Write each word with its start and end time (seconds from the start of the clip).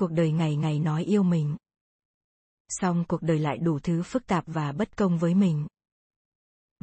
cuộc 0.00 0.12
đời 0.12 0.32
ngày 0.32 0.56
ngày 0.56 0.78
nói 0.78 1.04
yêu 1.04 1.22
mình. 1.22 1.56
Xong 2.68 3.04
cuộc 3.08 3.22
đời 3.22 3.38
lại 3.38 3.58
đủ 3.58 3.78
thứ 3.78 4.02
phức 4.02 4.26
tạp 4.26 4.44
và 4.46 4.72
bất 4.72 4.96
công 4.96 5.18
với 5.18 5.34
mình. 5.34 5.66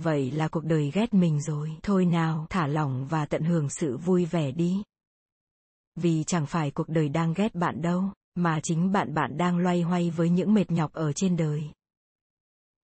Vậy 0.01 0.31
là 0.31 0.47
cuộc 0.47 0.63
đời 0.63 0.91
ghét 0.93 1.13
mình 1.13 1.41
rồi. 1.41 1.77
Thôi 1.83 2.05
nào, 2.05 2.45
thả 2.49 2.67
lỏng 2.67 3.07
và 3.07 3.25
tận 3.25 3.43
hưởng 3.43 3.69
sự 3.69 3.97
vui 3.97 4.25
vẻ 4.25 4.51
đi. 4.51 4.83
Vì 5.95 6.23
chẳng 6.23 6.45
phải 6.45 6.71
cuộc 6.71 6.89
đời 6.89 7.09
đang 7.09 7.33
ghét 7.33 7.55
bạn 7.55 7.81
đâu, 7.81 8.03
mà 8.35 8.59
chính 8.63 8.91
bạn 8.91 9.13
bạn 9.13 9.37
đang 9.37 9.57
loay 9.57 9.81
hoay 9.81 10.09
với 10.09 10.29
những 10.29 10.53
mệt 10.53 10.71
nhọc 10.71 10.93
ở 10.93 11.13
trên 11.13 11.37
đời. 11.37 11.63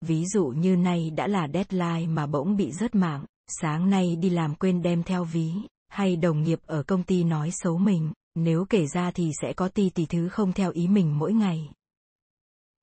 Ví 0.02 0.26
dụ 0.26 0.46
như 0.46 0.76
nay 0.76 1.10
đã 1.10 1.28
là 1.28 1.48
deadline 1.54 2.08
mà 2.08 2.26
bỗng 2.26 2.58
bị 2.58 2.72
rớt 2.72 2.96
mạng, 2.96 3.26
sáng 3.48 3.90
nay 3.90 4.16
đi 4.16 4.30
làm 4.30 4.56
quên 4.56 4.82
đem 4.82 5.04
theo 5.04 5.24
ví, 5.24 5.54
hay 5.88 6.16
đồng 6.16 6.44
nghiệp 6.44 6.60
ở 6.66 6.84
công 6.84 7.04
ty 7.04 7.24
nói 7.24 7.50
xấu 7.52 7.78
mình, 7.78 8.12
nếu 8.36 8.66
kể 8.70 8.88
ra 8.88 9.12
thì 9.12 9.32
sẽ 9.42 9.54
có 9.54 9.68
ti 9.68 9.90
tỷ 9.90 10.06
thứ 10.06 10.30
không 10.30 10.54
theo 10.54 10.72
ý 10.72 10.88
mình 10.88 11.20
mỗi 11.20 11.34
ngày. 11.34 11.70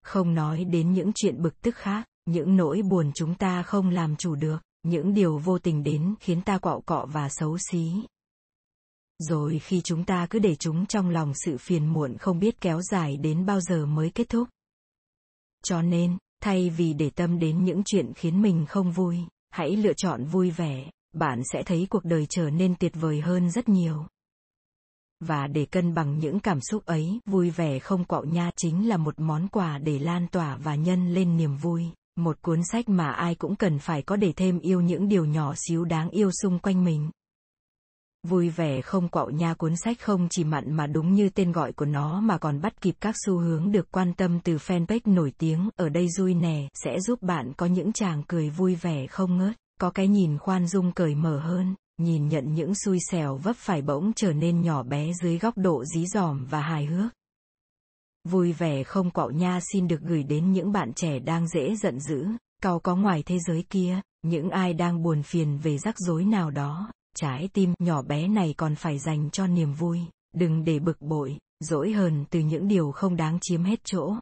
Không 0.03 0.35
nói 0.35 0.65
đến 0.65 0.93
những 0.93 1.13
chuyện 1.15 1.43
bực 1.43 1.61
tức 1.61 1.77
khác, 1.77 2.07
những 2.27 2.57
nỗi 2.57 2.83
buồn 2.83 3.11
chúng 3.15 3.35
ta 3.35 3.63
không 3.63 3.91
làm 3.91 4.17
chủ 4.17 4.35
được, 4.35 4.59
những 4.83 5.15
điều 5.15 5.39
vô 5.39 5.59
tình 5.59 5.83
đến 5.83 6.15
khiến 6.21 6.43
ta 6.43 6.59
quạo 6.59 6.81
cọ 6.81 7.07
và 7.13 7.29
xấu 7.31 7.59
xí. 7.71 7.93
Rồi 9.19 9.59
khi 9.59 9.81
chúng 9.81 10.05
ta 10.05 10.27
cứ 10.31 10.39
để 10.39 10.55
chúng 10.55 10.87
trong 10.87 11.11
lòng 11.11 11.33
sự 11.35 11.57
phiền 11.59 11.87
muộn 11.87 12.17
không 12.19 12.39
biết 12.39 12.61
kéo 12.61 12.83
dài 12.83 13.17
đến 13.17 13.47
bao 13.47 13.61
giờ 13.61 13.87
mới 13.87 14.11
kết 14.11 14.29
thúc. 14.29 14.49
Cho 15.65 15.83
nên, 15.83 16.19
thay 16.43 16.71
vì 16.71 16.93
để 16.93 17.11
tâm 17.11 17.39
đến 17.39 17.65
những 17.65 17.83
chuyện 17.85 18.13
khiến 18.15 18.43
mình 18.43 18.67
không 18.69 18.93
vui, 18.93 19.19
hãy 19.51 19.77
lựa 19.77 19.93
chọn 19.97 20.25
vui 20.25 20.51
vẻ, 20.51 20.91
bạn 21.13 21.43
sẽ 21.53 21.63
thấy 21.63 21.87
cuộc 21.91 22.05
đời 22.05 22.27
trở 22.27 22.51
nên 22.51 22.75
tuyệt 22.81 22.93
vời 22.95 23.21
hơn 23.21 23.51
rất 23.51 23.69
nhiều 23.69 24.07
và 25.21 25.47
để 25.47 25.65
cân 25.65 25.95
bằng 25.95 26.19
những 26.19 26.41
cảm 26.41 26.61
xúc 26.61 26.85
ấy, 26.87 27.21
vui 27.27 27.51
vẻ 27.51 27.79
không 27.79 28.05
quạo 28.05 28.25
nha 28.25 28.51
chính 28.57 28.89
là 28.89 28.97
một 28.97 29.21
món 29.21 29.49
quà 29.49 29.79
để 29.79 29.99
lan 29.99 30.27
tỏa 30.29 30.57
và 30.57 30.75
nhân 30.75 31.15
lên 31.15 31.37
niềm 31.37 31.57
vui. 31.57 31.85
Một 32.17 32.43
cuốn 32.43 32.61
sách 32.73 32.89
mà 32.89 33.11
ai 33.11 33.35
cũng 33.35 33.57
cần 33.57 33.79
phải 33.79 34.03
có 34.03 34.17
để 34.17 34.33
thêm 34.33 34.59
yêu 34.59 34.81
những 34.81 35.09
điều 35.09 35.25
nhỏ 35.25 35.55
xíu 35.57 35.85
đáng 35.85 36.11
yêu 36.11 36.31
xung 36.43 36.59
quanh 36.59 36.85
mình. 36.85 37.11
Vui 38.29 38.49
vẻ 38.49 38.81
không 38.81 39.09
quạo 39.09 39.31
nha 39.31 39.55
cuốn 39.55 39.77
sách 39.77 40.01
không 40.01 40.29
chỉ 40.31 40.45
mặn 40.45 40.73
mà 40.73 40.87
đúng 40.87 41.15
như 41.15 41.29
tên 41.29 41.53
gọi 41.53 41.73
của 41.73 41.85
nó 41.85 42.21
mà 42.21 42.39
còn 42.39 42.61
bắt 42.61 42.81
kịp 42.81 42.95
các 43.01 43.15
xu 43.27 43.39
hướng 43.39 43.73
được 43.73 43.93
quan 43.93 44.15
tâm 44.15 44.41
từ 44.41 44.57
fanpage 44.57 45.15
nổi 45.15 45.33
tiếng. 45.39 45.69
Ở 45.77 45.89
đây 45.89 46.07
vui 46.19 46.35
nè, 46.35 46.69
sẽ 46.75 47.01
giúp 47.01 47.23
bạn 47.23 47.53
có 47.57 47.67
những 47.67 47.93
chàng 47.93 48.23
cười 48.29 48.51
vui 48.51 48.75
vẻ 48.75 49.07
không 49.07 49.39
ngớt. 49.39 49.57
Có 49.81 49.91
cái 49.91 50.09
nhìn 50.09 50.39
khoan 50.39 50.69
dung 50.69 50.93
cởi 50.93 51.15
mở 51.15 51.39
hơn 51.41 51.75
nhìn 52.01 52.29
nhận 52.29 52.55
những 52.55 52.75
xui 52.75 52.99
xẻo 53.11 53.37
vấp 53.37 53.57
phải 53.57 53.83
bỗng 53.83 54.13
trở 54.17 54.33
nên 54.33 54.61
nhỏ 54.61 54.83
bé 54.83 55.13
dưới 55.23 55.39
góc 55.39 55.55
độ 55.57 55.85
dí 55.85 56.07
dỏm 56.07 56.47
và 56.51 56.61
hài 56.61 56.87
hước. 56.87 57.13
Vui 58.29 58.53
vẻ 58.53 58.83
không 58.83 59.11
quạo 59.11 59.31
nha 59.31 59.61
xin 59.73 59.89
được 59.89 60.01
gửi 60.01 60.23
đến 60.23 60.53
những 60.53 60.73
bạn 60.73 60.93
trẻ 60.93 61.19
đang 61.19 61.49
dễ 61.49 61.77
giận 61.77 62.01
dữ, 62.01 62.27
cao 62.63 62.81
có 62.81 62.97
ngoài 62.97 63.23
thế 63.27 63.39
giới 63.39 63.65
kia, 63.71 64.01
những 64.23 64.51
ai 64.51 64.75
đang 64.75 65.03
buồn 65.03 65.23
phiền 65.23 65.59
về 65.59 65.79
rắc 65.79 65.99
rối 65.99 66.25
nào 66.25 66.51
đó, 66.51 66.93
trái 67.17 67.49
tim 67.53 67.75
nhỏ 67.79 68.03
bé 68.03 68.29
này 68.29 68.55
còn 68.57 68.75
phải 68.75 68.99
dành 68.99 69.31
cho 69.31 69.47
niềm 69.47 69.73
vui, 69.73 70.01
đừng 70.35 70.65
để 70.65 70.79
bực 70.79 71.01
bội, 71.01 71.39
dỗi 71.61 71.93
hờn 71.93 72.25
từ 72.31 72.41
những 72.41 72.69
điều 72.69 72.93
không 72.93 73.17
đáng 73.17 73.39
chiếm 73.41 73.63
hết 73.63 73.81
chỗ. 73.85 74.15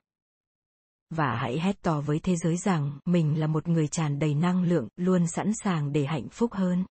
Và 1.11 1.37
hãy 1.37 1.61
hét 1.61 1.83
to 1.83 2.01
với 2.01 2.19
thế 2.19 2.37
giới 2.37 2.57
rằng 2.57 2.99
mình 3.05 3.41
là 3.41 3.47
một 3.47 3.69
người 3.69 3.89
tràn 3.89 4.19
đầy 4.19 4.35
năng 4.35 4.63
lượng, 4.63 4.89
luôn 4.97 5.27
sẵn 5.27 5.53
sàng 5.65 5.93
để 5.93 6.05
hạnh 6.05 6.29
phúc 6.29 6.53
hơn. 6.53 6.85